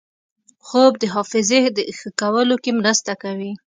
[0.67, 1.59] خوب د حافظې
[1.99, 3.51] ښه کولو کې مرسته کوي